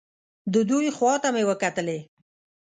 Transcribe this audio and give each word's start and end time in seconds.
د 0.53 0.55
دوی 0.69 0.87
خوا 0.97 1.13
ته 1.23 1.29
مې 1.33 1.43
وکتلې. 1.49 1.99